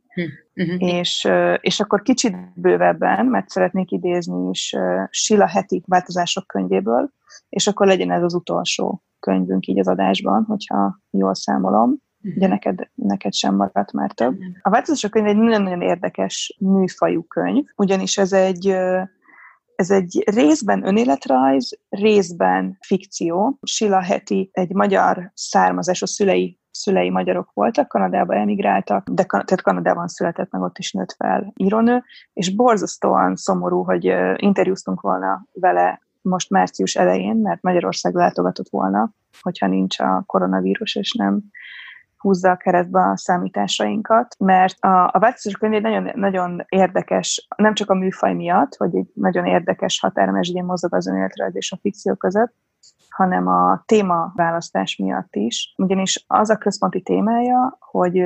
[0.54, 0.82] uh-huh.
[0.82, 1.28] és,
[1.60, 4.76] és akkor kicsit bővebben, mert szeretnék idézni is
[5.10, 7.10] Sila heti változások könyvéből,
[7.48, 11.96] és akkor legyen ez az utolsó könyvünk így az adásban, hogyha jól számolom.
[12.36, 14.38] Ugye neked, neked sem maradt már több.
[14.62, 18.76] A változások könyv egy nagyon-nagyon érdekes műfajú könyv, ugyanis ez egy
[19.76, 23.58] ez egy részben önéletrajz, részben fikció.
[23.62, 30.08] Sila Heti egy magyar származás, a szülei szülei magyarok voltak, Kanadába emigráltak, de tehát Kanadában
[30.08, 34.04] született, meg ott is nőtt fel írónő, és borzasztóan szomorú, hogy
[34.36, 39.10] interjúztunk volna vele most március elején, mert Magyarország látogatott volna,
[39.40, 41.40] hogyha nincs a koronavírus, és nem
[42.18, 47.74] húzza a keresztbe a számításainkat, mert a, a változások könyv egy nagyon, nagyon érdekes, nem
[47.74, 52.14] csak a műfaj miatt, hogy egy nagyon érdekes határmesdjén mozog az önéletrajz és a fikció
[52.14, 52.54] között,
[53.08, 55.74] hanem a témaválasztás miatt is.
[55.76, 58.24] Ugyanis az a központi témája, hogy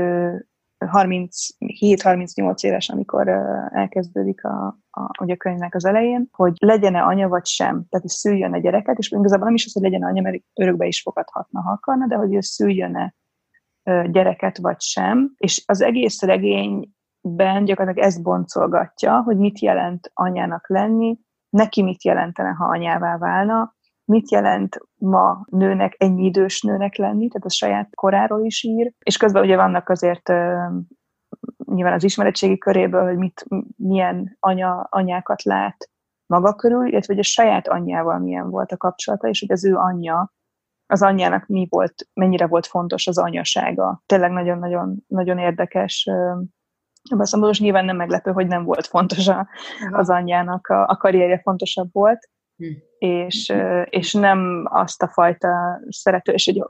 [0.87, 3.29] 37-38 éves, amikor
[3.73, 8.09] elkezdődik a, a, ugye a könyvnek az elején, hogy legyen-e anya vagy sem, tehát hogy
[8.09, 11.71] szüljön-e gyereket, és igazából nem is az, hogy legyen anya, mert örökbe is fogadhatna, ha
[11.71, 13.15] akarna, de hogy ő szüljön-e
[14.11, 21.19] gyereket vagy sem, és az egész regényben gyakorlatilag ezt boncolgatja, hogy mit jelent anyának lenni,
[21.49, 27.47] neki mit jelentene, ha anyává válna, mit jelent ma nőnek, ennyi idős nőnek lenni, tehát
[27.47, 30.29] a saját koráról is ír, és közben ugye vannak azért
[31.65, 35.91] nyilván az ismeretségi köréből, hogy mit, milyen anya, anyákat lát
[36.27, 39.75] maga körül, illetve hogy a saját anyjával milyen volt a kapcsolata, és hogy az ő
[39.75, 40.33] anyja
[40.93, 44.03] az anyjának mi volt, mennyire volt fontos az anyasága.
[44.07, 46.09] Tényleg nagyon-nagyon nagyon érdekes
[47.11, 49.49] Ebben most nyilván nem meglepő, hogy nem volt fontos a,
[49.91, 52.65] az anyjának, a, a karrierje fontosabb volt, hm.
[52.99, 53.53] és,
[53.85, 56.63] és nem azt a fajta szerető, és egy,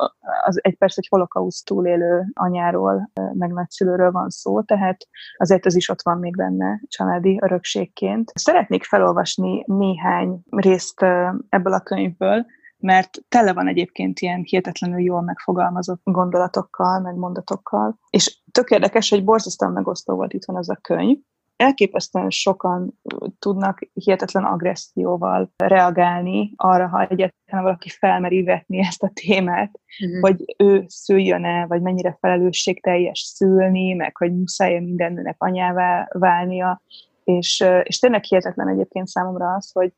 [0.45, 5.07] az, egy persze egy holokauszt túlélő anyáról, meg nagyszülőről van szó, tehát
[5.37, 8.33] azért ez is ott van még benne családi örökségként.
[8.35, 11.03] Szeretnék felolvasni néhány részt
[11.49, 12.47] ebből a könyvből,
[12.83, 19.25] mert tele van egyébként ilyen hihetetlenül jól megfogalmazott gondolatokkal, meg mondatokkal, és tök érdekes, hogy
[19.25, 21.19] borzasztóan megosztó volt itt van ez a könyv,
[21.63, 23.01] elképesztően sokan
[23.39, 30.21] tudnak hihetetlen agresszióval reagálni arra, ha egyáltalán valaki felmeri vetni ezt a témát, uh-huh.
[30.21, 36.83] hogy ő szüljön-e, vagy mennyire felelősségteljes szülni, meg hogy muszáj minden nőnek anyává válnia,
[37.25, 39.93] és, és tényleg hihetetlen egyébként számomra az, hogy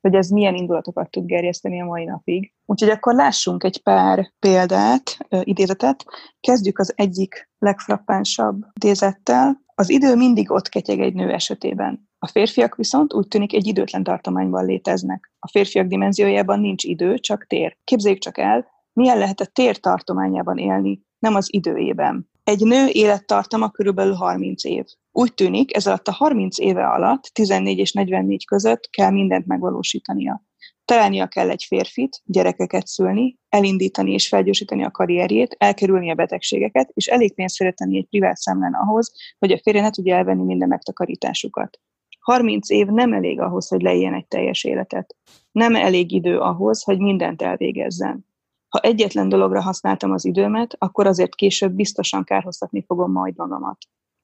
[0.00, 2.52] hogy ez milyen indulatokat tud gerjeszteni a mai napig.
[2.66, 6.04] Úgyhogy akkor lássunk egy pár példát, idézetet.
[6.40, 9.60] Kezdjük az egyik legfrappánsabb idézettel.
[9.74, 12.08] Az idő mindig ott ketyeg egy nő esetében.
[12.18, 15.32] A férfiak viszont úgy tűnik egy időtlen tartományban léteznek.
[15.38, 17.76] A férfiak dimenziójában nincs idő, csak tér.
[17.84, 22.30] Képzeljük csak el, milyen lehet a tér tartományában élni, nem az időében.
[22.44, 24.84] Egy nő élettartama körülbelül 30 év.
[25.12, 30.42] Úgy tűnik, ez alatt a 30 éve alatt, 14 és 44 között kell mindent megvalósítania.
[30.84, 37.06] Találnia kell egy férfit, gyerekeket szülni, elindítani és felgyorsítani a karrierjét, elkerülni a betegségeket, és
[37.06, 41.80] elég pénzt szeretni egy privát számlán ahhoz, hogy a férje ne tudja elvenni minden megtakarításukat.
[42.20, 45.16] 30 év nem elég ahhoz, hogy leéljen egy teljes életet.
[45.52, 48.26] Nem elég idő ahhoz, hogy mindent elvégezzen.
[48.68, 53.78] Ha egyetlen dologra használtam az időmet, akkor azért később biztosan kárhoztatni fogom majd magamat.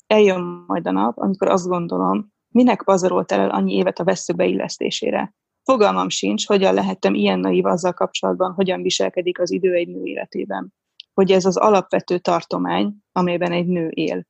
[0.06, 5.34] Eljön majd a nap, amikor azt gondolom, minek pazarolt el annyi évet a vesző beillesztésére.
[5.62, 10.74] Fogalmam sincs, hogyan lehettem ilyen naív azzal kapcsolatban, hogyan viselkedik az idő egy nő életében.
[11.14, 14.26] Hogy ez az alapvető tartomány, amelyben egy nő él.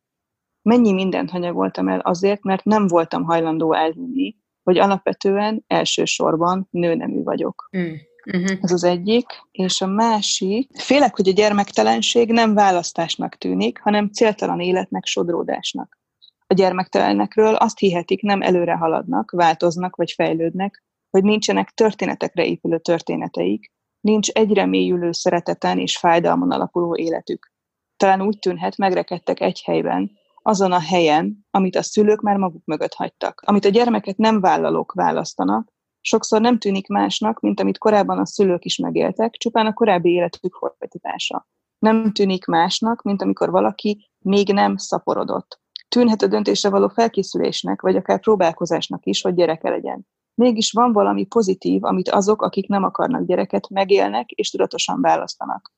[0.63, 7.69] Mennyi mindent hanyagoltam el azért, mert nem voltam hajlandó elhinni, hogy alapvetően elsősorban nőnemű vagyok.
[7.77, 7.93] Mm.
[8.35, 8.59] Uh-huh.
[8.63, 9.27] Ez az egyik.
[9.51, 15.99] És a másik, félek, hogy a gyermektelenség nem választásnak tűnik, hanem céltalan életnek, sodródásnak.
[16.47, 23.73] A gyermektelenekről azt hihetik, nem előre haladnak, változnak vagy fejlődnek, hogy nincsenek történetekre épülő történeteik,
[24.01, 27.53] nincs egyre mélyülő szereteten és fájdalmon alapuló életük.
[27.97, 30.11] Talán úgy tűnhet, megrekedtek egy helyben,
[30.43, 33.43] azon a helyen, amit a szülők már maguk mögött hagytak.
[33.45, 35.73] Amit a gyermeket nem vállalók választanak,
[36.07, 40.55] sokszor nem tűnik másnak, mint amit korábban a szülők is megéltek, csupán a korábbi életük
[40.55, 41.49] folytatása.
[41.79, 45.61] Nem tűnik másnak, mint amikor valaki még nem szaporodott.
[45.89, 50.07] Tűnhet a döntésre való felkészülésnek, vagy akár próbálkozásnak is, hogy gyereke legyen.
[50.35, 55.73] Mégis van valami pozitív, amit azok, akik nem akarnak gyereket, megélnek és tudatosan választanak.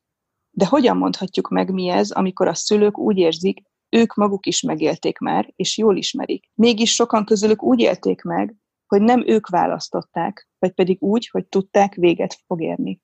[0.51, 5.19] De hogyan mondhatjuk meg mi ez, amikor a szülők úgy érzik, ők maguk is megélték
[5.19, 6.51] már, és jól ismerik.
[6.55, 8.57] Mégis sokan közülük úgy élték meg,
[8.88, 13.01] hogy nem ők választották, vagy pedig úgy, hogy tudták, véget fog érni.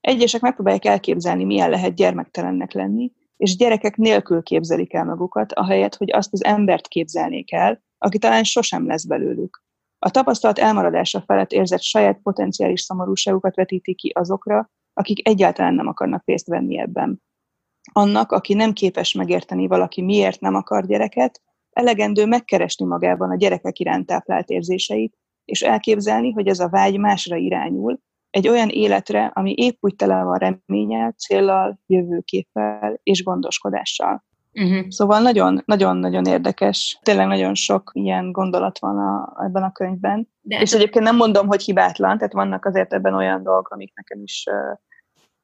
[0.00, 6.12] Egyesek megpróbálják elképzelni, milyen lehet gyermektelennek lenni, és gyerekek nélkül képzelik el magukat, ahelyett, hogy
[6.12, 9.62] azt az embert képzelnék el, aki talán sosem lesz belőlük.
[9.98, 16.22] A tapasztalat elmaradása felett érzett saját potenciális szomorúságukat vetíti ki azokra, akik egyáltalán nem akarnak
[16.24, 17.22] részt venni ebben.
[17.92, 23.78] Annak, aki nem képes megérteni valaki miért nem akar gyereket, elegendő megkeresni magában a gyerekek
[23.78, 29.54] iránt táplált érzéseit, és elképzelni, hogy ez a vágy másra irányul, egy olyan életre, ami
[29.56, 34.24] épp úgy tele van reményel, céllal, jövőképpel és gondoskodással.
[34.52, 34.88] Uh-huh.
[34.88, 35.20] Szóval
[35.64, 40.28] nagyon-nagyon érdekes, tényleg nagyon sok ilyen gondolat van a, ebben a könyvben.
[40.40, 44.22] De és egyébként nem mondom, hogy hibátlan, tehát vannak azért ebben olyan dolgok, amik nekem
[44.22, 44.78] is uh,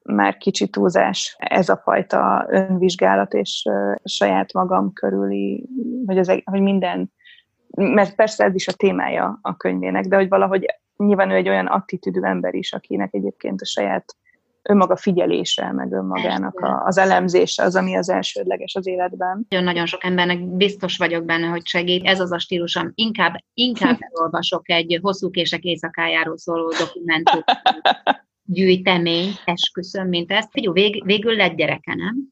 [0.03, 3.63] már kicsit túlzás ez a fajta önvizsgálat, és
[4.03, 5.69] saját magam körüli,
[6.05, 7.11] hogy, az, hogy minden,
[7.67, 10.65] mert persze ez is a témája a könyvének, de hogy valahogy
[10.97, 14.15] nyilván ő egy olyan attitűdű ember is, akinek egyébként a saját
[14.61, 19.45] önmaga figyelése, meg önmagának a, az elemzése az, ami az elsődleges az életben.
[19.49, 22.05] Nagyon-nagyon sok embernek biztos vagyok benne, hogy segít.
[22.05, 22.91] Ez az a stílusom.
[22.95, 27.41] Inkább, inkább elolvasok egy hosszú kések éjszakájáról szóló dokumentum
[28.51, 30.51] gyűjtemény, esküszöm, mint ezt.
[30.51, 32.27] Figyelj, vég, végül lett gyereke, nem?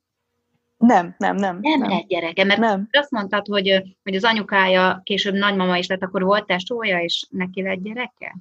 [0.78, 1.60] Nem, nem, nem.
[1.62, 1.90] Nem, nem.
[1.90, 2.88] lett gyereke, mert nem.
[2.92, 7.62] azt mondtad, hogy, hogy az anyukája később nagymama is lett, akkor volt testója, és neki
[7.62, 8.36] lett gyereke?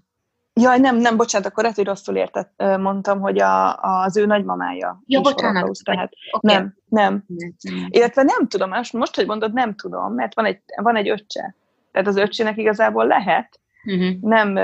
[0.61, 5.03] Jaj, nem, nem, bocsánat, akkor lehet, hogy rosszul értett, mondtam, hogy a, az ő nagymamája.
[5.07, 5.79] Ja, bocsánat.
[5.85, 6.55] tehát okay.
[6.55, 7.25] Nem, nem.
[7.89, 11.55] Illetve nem tudom, most, hogy mondod, nem tudom, mert van egy, van egy öccse.
[11.93, 14.17] Tehát az öccsének igazából lehet, Uh-huh.
[14.21, 14.57] Nem,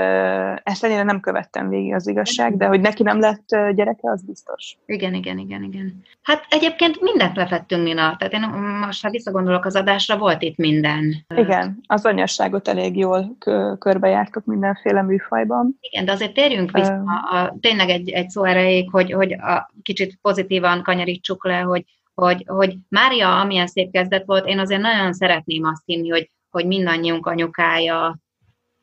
[0.63, 4.77] ezt ennyire nem követtem végig az igazság, de hogy neki nem lett gyereke, az biztos.
[4.85, 6.01] Igen, igen, igen, igen.
[6.21, 8.15] Hát egyébként mindent lefettünk, Nina.
[8.17, 8.41] Tehát én
[8.85, 11.25] most, ha visszagondolok az adásra, volt itt minden.
[11.35, 13.37] Igen, az anyasságot elég jól
[13.79, 15.77] körbejártok mindenféle műfajban.
[15.79, 19.71] Igen, de azért térjünk vissza uh, a, tényleg egy, egy szó erejéig, hogy, hogy a,
[19.81, 21.83] kicsit pozitívan kanyarítsuk le, hogy,
[22.13, 26.65] hogy, hogy Mária, amilyen szép kezdet volt, én azért nagyon szeretném azt hinni, hogy, hogy
[26.65, 28.17] mindannyiunk anyukája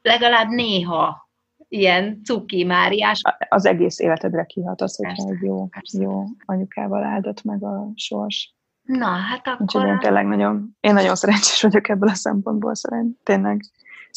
[0.02, 1.28] legalább néha
[1.68, 3.20] ilyen cuki máriás.
[3.48, 8.54] Az egész életedre kihat az, hogyha egy jó, jó anyukával áldott meg a sors.
[8.82, 9.60] Na, hát akkor...
[9.60, 13.60] Úgyhogy én tényleg nagyon, én nagyon szerencsés vagyok ebből a szempontból, szerint, tényleg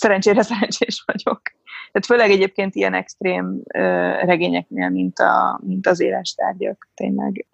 [0.03, 1.41] szerencsére szerencsés vagyok.
[1.91, 3.61] Tehát főleg egyébként ilyen extrém
[4.21, 7.47] regényeknél, mint, a, mint az éles tárgyak, tényleg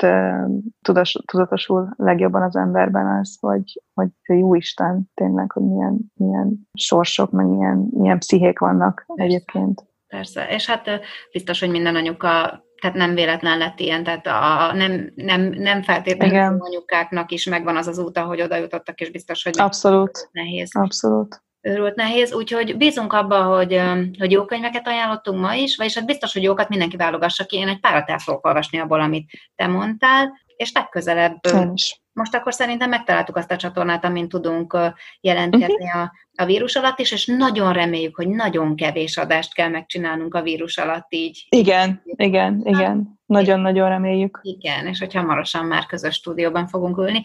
[0.82, 7.32] tudas, tudatosul legjobban az emberben az, hogy, hogy jó Isten, tényleg, hogy milyen, milyen sorsok,
[7.32, 9.86] meg milyen, milyen pszichék vannak egyébként.
[10.08, 10.90] Persze, és hát
[11.32, 16.36] biztos, hogy minden anyuka tehát nem véletlen lett ilyen, tehát a, nem, nem, nem feltétlenül
[16.36, 16.58] Igen.
[16.60, 20.30] anyukáknak is megvan az az út, ahogy oda jutottak, és biztos, hogy Abszolút.
[20.32, 20.70] nehéz.
[20.76, 23.82] Abszolút őrült nehéz, úgyhogy bízunk abba, hogy,
[24.20, 27.58] hogy jó könyveket ajánlottunk ma is, vagyis hát biztos, hogy jókat mindenki válogassa ki.
[27.58, 31.40] Én egy párat el fogok olvasni abból, amit te mondtál, és legközelebb
[32.20, 34.78] most akkor szerintem megtaláltuk azt a csatornát, amin tudunk
[35.22, 36.02] jelentkezni uh-huh.
[36.02, 40.42] a, a vírus alatt is, és nagyon reméljük, hogy nagyon kevés adást kell megcsinálnunk a
[40.42, 41.48] vírus alatt így.
[41.50, 43.20] Igen, igen, igen.
[43.26, 44.40] Nagyon-nagyon reméljük.
[44.42, 47.22] Igen, és hogy hamarosan már közös stúdióban fogunk ülni.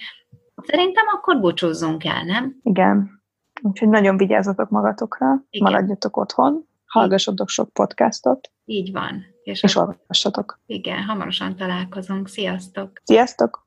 [0.62, 2.56] Szerintem akkor búcsúzzunk el, nem?
[2.62, 3.23] Igen.
[3.62, 5.72] Úgyhogy nagyon vigyázzatok magatokra, Igen.
[5.72, 8.50] maradjatok otthon, hallgassatok sok podcastot.
[8.64, 9.22] Így van.
[9.42, 10.60] És, és olvassatok.
[10.66, 12.28] Igen, hamarosan találkozunk.
[12.28, 13.00] Sziasztok!
[13.04, 13.66] Sziasztok!